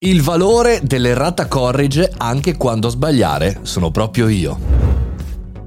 Il 0.00 0.22
valore 0.22 0.78
dell'errata 0.80 1.48
corrige 1.48 2.12
anche 2.18 2.56
quando 2.56 2.88
sbagliare 2.88 3.58
sono 3.62 3.90
proprio 3.90 4.28
io. 4.28 4.77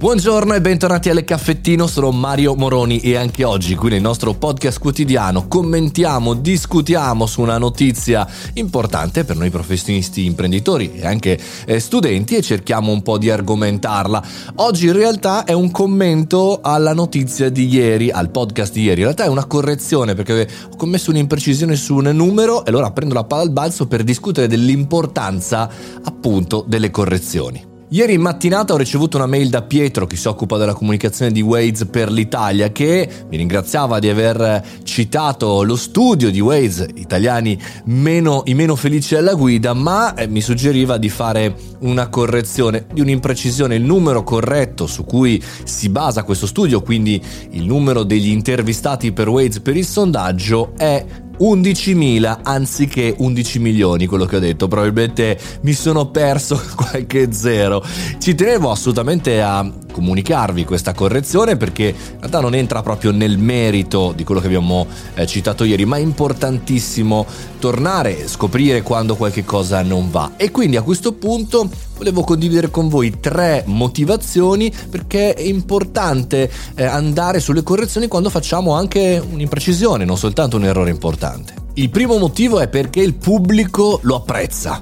Buongiorno 0.02 0.54
e 0.54 0.60
bentornati 0.60 1.10
alle 1.10 1.22
Caffettino, 1.22 1.86
sono 1.86 2.10
Mario 2.10 2.56
Moroni 2.56 2.98
e 2.98 3.14
anche 3.14 3.44
oggi 3.44 3.76
qui 3.76 3.90
nel 3.90 4.00
nostro 4.00 4.34
podcast 4.34 4.80
quotidiano 4.80 5.46
commentiamo, 5.46 6.34
discutiamo 6.34 7.24
su 7.24 7.40
una 7.40 7.56
notizia 7.56 8.26
importante 8.54 9.22
per 9.22 9.36
noi 9.36 9.50
professionisti, 9.50 10.24
imprenditori 10.24 10.94
e 10.94 11.06
anche 11.06 11.38
eh, 11.66 11.78
studenti 11.78 12.34
e 12.34 12.42
cerchiamo 12.42 12.90
un 12.90 13.00
po' 13.02 13.16
di 13.16 13.30
argomentarla. 13.30 14.24
Oggi 14.56 14.86
in 14.86 14.94
realtà 14.94 15.44
è 15.44 15.52
un 15.52 15.70
commento 15.70 16.58
alla 16.60 16.94
notizia 16.94 17.48
di 17.48 17.68
ieri, 17.68 18.10
al 18.10 18.30
podcast 18.30 18.72
di 18.72 18.82
ieri, 18.82 19.02
in 19.02 19.06
realtà 19.06 19.22
è 19.22 19.28
una 19.28 19.44
correzione 19.44 20.16
perché 20.16 20.48
ho 20.68 20.76
commesso 20.76 21.10
un'imprecisione 21.10 21.76
su 21.76 21.94
un 21.94 22.10
numero 22.12 22.64
e 22.64 22.70
allora 22.70 22.90
prendo 22.90 23.14
la 23.14 23.22
palla 23.22 23.42
al 23.42 23.52
balzo 23.52 23.86
per 23.86 24.02
discutere 24.02 24.48
dell'importanza 24.48 25.70
appunto 26.02 26.64
delle 26.66 26.90
correzioni. 26.90 27.70
Ieri 27.92 28.14
in 28.14 28.22
mattinata 28.22 28.72
ho 28.72 28.78
ricevuto 28.78 29.18
una 29.18 29.26
mail 29.26 29.50
da 29.50 29.60
Pietro, 29.60 30.06
che 30.06 30.16
si 30.16 30.26
occupa 30.26 30.56
della 30.56 30.72
comunicazione 30.72 31.30
di 31.30 31.42
Waze 31.42 31.84
per 31.84 32.10
l'Italia, 32.10 32.72
che 32.72 33.06
mi 33.28 33.36
ringraziava 33.36 33.98
di 33.98 34.08
aver 34.08 34.64
citato 34.82 35.62
lo 35.62 35.76
studio 35.76 36.30
di 36.30 36.40
Waze, 36.40 36.88
italiani 36.94 37.60
meno, 37.84 38.44
i 38.46 38.54
meno 38.54 38.76
felici 38.76 39.14
alla 39.14 39.34
guida, 39.34 39.74
ma 39.74 40.14
eh, 40.14 40.26
mi 40.26 40.40
suggeriva 40.40 40.96
di 40.96 41.10
fare 41.10 41.54
una 41.80 42.08
correzione 42.08 42.86
di 42.90 43.02
un'imprecisione. 43.02 43.74
Il 43.74 43.84
numero 43.84 44.22
corretto 44.22 44.86
su 44.86 45.04
cui 45.04 45.42
si 45.64 45.90
basa 45.90 46.22
questo 46.22 46.46
studio, 46.46 46.80
quindi 46.80 47.22
il 47.50 47.66
numero 47.66 48.04
degli 48.04 48.30
intervistati 48.30 49.12
per 49.12 49.28
Waze 49.28 49.60
per 49.60 49.76
il 49.76 49.84
sondaggio, 49.84 50.72
è 50.78 51.04
11.000 51.42 52.38
anziché 52.44 53.14
11 53.18 53.58
milioni, 53.58 54.06
quello 54.06 54.26
che 54.26 54.36
ho 54.36 54.40
detto. 54.40 54.68
Probabilmente 54.68 55.38
mi 55.62 55.72
sono 55.72 56.06
perso 56.06 56.62
qualche 56.76 57.32
zero. 57.32 57.84
Ci 58.18 58.34
tenevo 58.34 58.70
assolutamente 58.70 59.42
a 59.42 59.68
comunicarvi 59.92 60.64
questa 60.64 60.92
correzione 60.92 61.56
perché 61.56 61.84
in 61.84 62.18
realtà 62.18 62.40
non 62.40 62.54
entra 62.54 62.82
proprio 62.82 63.12
nel 63.12 63.38
merito 63.38 64.12
di 64.16 64.24
quello 64.24 64.40
che 64.40 64.46
abbiamo 64.48 64.88
eh, 65.14 65.26
citato 65.26 65.62
ieri, 65.62 65.84
ma 65.84 65.98
è 65.98 66.00
importantissimo 66.00 67.24
tornare, 67.60 68.26
scoprire 68.26 68.82
quando 68.82 69.14
qualche 69.14 69.44
cosa 69.44 69.82
non 69.82 70.10
va. 70.10 70.32
E 70.36 70.50
quindi 70.50 70.76
a 70.76 70.82
questo 70.82 71.12
punto 71.12 71.68
volevo 71.96 72.22
condividere 72.22 72.70
con 72.70 72.88
voi 72.88 73.20
tre 73.20 73.62
motivazioni 73.66 74.72
perché 74.90 75.34
è 75.34 75.42
importante 75.42 76.50
eh, 76.74 76.84
andare 76.84 77.38
sulle 77.38 77.62
correzioni 77.62 78.08
quando 78.08 78.30
facciamo 78.30 78.74
anche 78.74 79.22
un'imprecisione, 79.24 80.04
non 80.04 80.16
soltanto 80.18 80.56
un 80.56 80.64
errore 80.64 80.90
importante. 80.90 81.54
Il 81.74 81.90
primo 81.90 82.18
motivo 82.18 82.58
è 82.60 82.68
perché 82.68 83.00
il 83.00 83.14
pubblico 83.14 84.00
lo 84.02 84.16
apprezza. 84.16 84.80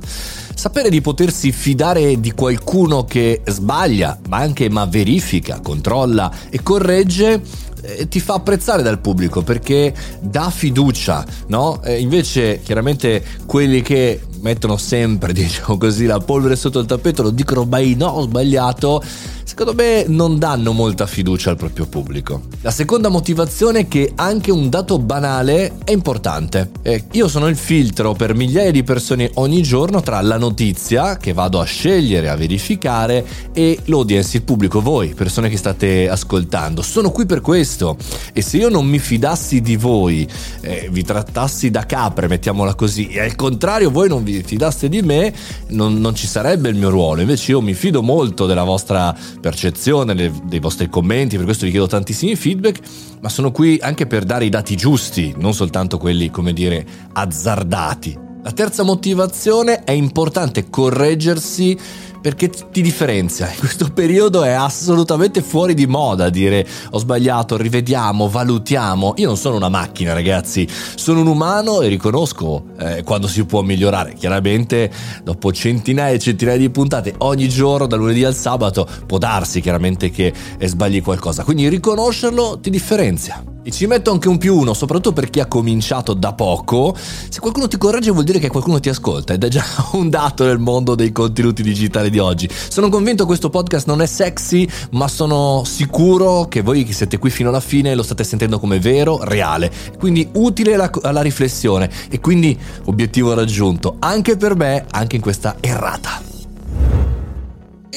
Sapere 0.61 0.91
di 0.91 1.01
potersi 1.01 1.53
fidare 1.53 2.21
di 2.21 2.33
qualcuno 2.33 3.05
che 3.07 3.41
sbaglia, 3.47 4.19
ma 4.29 4.41
anche 4.41 4.69
ma 4.69 4.85
verifica, 4.85 5.59
controlla 5.61 6.31
e 6.51 6.63
corregge 6.63 7.41
eh, 7.81 8.09
ti 8.09 8.21
fa 8.21 8.35
apprezzare 8.35 8.83
dal 8.83 9.01
pubblico 9.01 9.41
perché 9.41 9.95
dà 10.21 10.51
fiducia, 10.51 11.25
no? 11.47 11.83
Eh, 11.83 11.99
invece 12.01 12.61
chiaramente 12.63 13.25
quelli 13.47 13.81
che 13.81 14.21
mettono 14.41 14.77
sempre, 14.77 15.33
diciamo 15.35 15.77
così, 15.79 16.07
la 16.07 16.19
polvere 16.19 16.57
sotto 16.57 16.79
il 16.79 16.87
tappeto, 16.87 17.23
lo 17.23 17.31
dicono 17.31 17.65
mai 17.65 17.95
no, 17.95 18.07
ho 18.07 18.23
sbagliato, 18.23 19.03
secondo 19.45 19.75
me 19.75 20.05
non 20.07 20.39
danno 20.39 20.73
molta 20.73 21.07
fiducia 21.07 21.51
al 21.51 21.57
proprio 21.57 21.87
pubblico. 21.87 22.43
La 22.63 22.71
seconda 22.71 23.09
motivazione 23.09 23.81
è 23.81 23.89
che 23.89 24.13
anche 24.15 24.51
un 24.51 24.69
dato 24.69 24.99
banale 24.99 25.79
è 25.85 25.93
importante. 25.93 26.71
Eh, 26.83 27.05
io 27.13 27.29
sono 27.29 27.49
il 27.49 27.57
filtro 27.57 28.15
per 28.15 28.35
migliaia 28.35 28.71
di 28.71 28.83
persone 28.83 29.31
ogni 29.35 29.63
giorno 29.63 30.01
tra 30.01 30.21
la 30.21 30.39
notizia 30.39 31.17
che 31.17 31.33
vado 31.33 31.61
a 31.61 31.65
scegliere, 31.65 32.29
a 32.29 32.37
verificare 32.37 33.25
e 33.53 33.79
l'audience, 33.85 34.37
il 34.39 34.43
pubblico, 34.43 34.81
voi, 34.81 35.15
persone 35.15 35.49
che 35.49 35.57
state 35.57 36.09
ascoltando. 36.09 36.83
Sono 36.83 37.11
qui 37.11 37.27
per 37.27 37.41
questo 37.41 37.97
e 38.33 38.43
se 38.43 38.57
io 38.57 38.69
non 38.69 38.87
mi 38.87 38.99
fidassi 38.99 39.61
di 39.61 39.77
voi, 39.77 40.29
eh, 40.61 40.89
vi 40.91 41.03
trattassi 41.03 41.71
da 41.71 41.87
capre, 41.87 42.29
mettiamola 42.29 42.75
così, 42.75 43.09
e 43.09 43.21
al 43.21 43.35
contrario 43.35 43.91
voi 43.91 44.09
non 44.09 44.23
vi 44.23 44.30
vi 44.31 44.43
fidaste 44.43 44.89
di 44.89 45.03
me 45.03 45.33
non, 45.69 46.01
non, 46.01 46.15
ci 46.15 46.27
sarebbe 46.27 46.69
il 46.69 46.77
mio 46.77 46.91
ruolo, 46.91 47.21
invece 47.21 47.53
io 47.53 47.61
mi 47.61 47.75
fido 47.75 48.03
molto 48.03 48.47
della 48.47 48.65
vostra 48.65 49.17
percezione, 49.41 50.15
dei 50.45 50.59
vostri 50.59 50.89
commenti, 50.89 51.37
per 51.37 51.45
questo 51.45 51.65
vi 51.65 51.71
chiedo 51.71 51.87
tantissimi 51.87 52.37
feedback, 52.37 52.81
ma 53.21 53.29
sono 53.29 53.53
qui 53.53 53.79
anche 53.81 54.07
per 54.07 54.25
dare 54.25 54.45
i 54.45 54.49
dati 54.49 54.77
giusti, 54.77 55.35
non 55.37 55.55
soltanto 55.55 55.99
quelli, 55.99 56.31
come 56.31 56.53
dire, 56.53 56.85
azzardati. 57.13 58.29
La 58.43 58.53
terza 58.53 58.85
motivazione 58.85 59.85
è 59.85 59.91
importante 59.91 60.71
correggersi 60.71 61.79
perché 62.21 62.51
ti 62.51 62.83
differenzia. 62.83 63.51
In 63.51 63.59
questo 63.61 63.91
periodo 63.93 64.43
è 64.43 64.51
assolutamente 64.51 65.43
fuori 65.43 65.75
di 65.75 65.87
moda 65.87 66.29
dire 66.29 66.67
ho 66.91 66.99
sbagliato, 66.99 67.57
rivediamo, 67.57 68.29
valutiamo. 68.29 69.15
Io 69.17 69.27
non 69.27 69.37
sono 69.37 69.57
una 69.57 69.69
macchina, 69.69 70.13
ragazzi, 70.13 70.67
sono 70.95 71.21
un 71.21 71.27
umano 71.27 71.81
e 71.81 71.89
riconosco 71.89 72.65
eh, 72.79 73.03
quando 73.03 73.27
si 73.29 73.45
può 73.45 73.63
migliorare. 73.63 74.15
Chiaramente, 74.15 74.91
dopo 75.23 75.53
centinaia 75.53 76.15
e 76.15 76.19
centinaia 76.19 76.59
di 76.59 76.71
puntate 76.71 77.15
ogni 77.19 77.49
giorno, 77.49 77.87
dal 77.87 77.99
lunedì 77.99 78.25
al 78.25 78.35
sabato, 78.35 78.87
può 79.07 79.19
darsi 79.19 79.61
chiaramente 79.61 80.11
che 80.11 80.33
sbagli 80.61 81.03
qualcosa. 81.03 81.45
Quindi 81.45 81.69
riconoscerlo 81.69 82.59
ti 82.61 82.71
differenzia. 82.71 83.43
E 83.63 83.71
ci 83.71 83.87
metto 83.87 84.11
anche 84.11 84.29
un 84.29 84.39
più 84.39 84.57
uno, 84.57 84.73
soprattutto 84.73 85.13
per 85.13 85.29
chi 85.29 85.39
ha 85.39 85.47
cominciato 85.47 86.15
da 86.15 86.33
poco. 86.33 86.97
Se 86.97 87.41
qualcuno 87.41 87.69
ti 87.69 87.77
corregge 87.77 88.11
vuol 88.11 88.25
dire 88.25 88.39
che 88.39 88.49
qualcuno 88.49 88.81
ti 88.81 88.89
ascolta 88.89 89.35
ed 89.35 89.45
è 89.45 89.49
già 89.49 89.65
un 89.93 90.09
dato 90.09 90.45
nel 90.45 90.59
mondo 90.59 90.95
dei 90.95 91.13
contenuti 91.13 91.63
digitali 91.63 92.10
di 92.11 92.19
oggi. 92.19 92.49
Sono 92.51 92.89
convinto 92.89 93.23
che 93.23 93.29
questo 93.29 93.51
podcast 93.51 93.87
non 93.87 94.03
è 94.03 94.07
sexy, 94.07 94.69
ma 94.91 95.09
sono 95.09 95.63
sicuro 95.65 96.47
che 96.49 96.63
voi 96.63 96.85
che 96.85 96.93
siete 96.93 97.19
qui 97.19 97.31
fino 97.31 97.49
alla 97.49 97.61
fine 97.61 97.95
lo 97.95 98.03
state 98.03 98.25
sentendo 98.25 98.59
come 98.59 98.79
vero, 98.79 99.23
reale. 99.23 99.71
Quindi 99.99 100.29
utile 100.35 100.75
alla, 100.75 100.91
alla 101.03 101.23
riflessione 101.23 101.91
e 102.11 102.21
quindi 102.21 102.59
obiettivo 102.85 103.35
raggiunto 103.35 103.97
anche 103.99 104.37
per 104.37 104.57
me, 104.57 104.85
anche 104.91 105.17
in 105.17 105.23
questa 105.23 105.57
errata. 105.61 106.30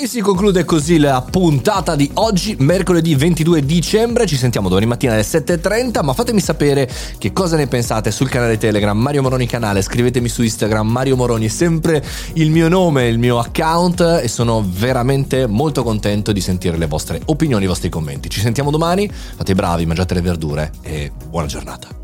E 0.03 0.07
si 0.07 0.19
conclude 0.19 0.65
così 0.65 0.97
la 0.97 1.21
puntata 1.21 1.95
di 1.95 2.11
oggi, 2.15 2.57
mercoledì 2.59 3.15
22 3.15 3.63
dicembre. 3.63 4.25
Ci 4.25 4.35
sentiamo 4.35 4.67
domani 4.67 4.85
mattina 4.85 5.13
alle 5.13 5.21
7.30. 5.21 6.03
Ma 6.03 6.11
fatemi 6.11 6.41
sapere 6.41 6.91
che 7.17 7.31
cosa 7.31 7.55
ne 7.55 7.67
pensate 7.67 8.11
sul 8.11 8.27
canale 8.27 8.57
Telegram 8.57 8.99
Mario 8.99 9.21
Moroni 9.21 9.47
Canale. 9.47 9.81
Scrivetemi 9.81 10.27
su 10.27 10.43
Instagram 10.43 10.89
Mario 10.89 11.15
Moroni, 11.15 11.47
sempre 11.47 12.03
il 12.33 12.51
mio 12.51 12.67
nome, 12.67 13.07
il 13.07 13.17
mio 13.17 13.39
account. 13.39 14.19
E 14.21 14.27
sono 14.27 14.61
veramente 14.69 15.47
molto 15.47 15.83
contento 15.83 16.33
di 16.33 16.41
sentire 16.41 16.75
le 16.75 16.87
vostre 16.87 17.21
opinioni, 17.23 17.63
i 17.63 17.67
vostri 17.67 17.87
commenti. 17.87 18.29
Ci 18.29 18.41
sentiamo 18.41 18.71
domani. 18.71 19.09
Fate 19.09 19.53
i 19.53 19.55
bravi, 19.55 19.85
mangiate 19.85 20.15
le 20.15 20.21
verdure 20.21 20.71
e 20.81 21.13
buona 21.29 21.47
giornata. 21.47 22.02